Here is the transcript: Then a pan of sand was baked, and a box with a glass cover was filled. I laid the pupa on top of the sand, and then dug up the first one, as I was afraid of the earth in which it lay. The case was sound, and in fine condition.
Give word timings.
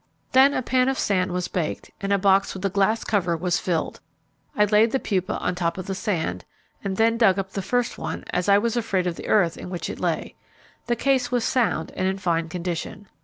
Then 0.31 0.55
a 0.55 0.63
pan 0.63 0.89
of 0.89 0.97
sand 0.97 1.31
was 1.31 1.47
baked, 1.47 1.91
and 2.01 2.11
a 2.11 2.17
box 2.17 2.55
with 2.55 2.65
a 2.65 2.71
glass 2.71 3.03
cover 3.03 3.37
was 3.37 3.59
filled. 3.59 3.99
I 4.55 4.65
laid 4.65 4.91
the 4.93 4.99
pupa 4.99 5.37
on 5.37 5.53
top 5.53 5.77
of 5.77 5.85
the 5.85 5.93
sand, 5.93 6.43
and 6.83 6.97
then 6.97 7.17
dug 7.19 7.37
up 7.37 7.51
the 7.51 7.61
first 7.61 7.99
one, 7.99 8.23
as 8.31 8.49
I 8.49 8.57
was 8.57 8.75
afraid 8.75 9.05
of 9.05 9.15
the 9.15 9.27
earth 9.27 9.59
in 9.59 9.69
which 9.69 9.91
it 9.91 9.99
lay. 9.99 10.33
The 10.87 10.95
case 10.95 11.29
was 11.29 11.43
sound, 11.43 11.91
and 11.95 12.07
in 12.07 12.17
fine 12.17 12.49
condition. 12.49 13.09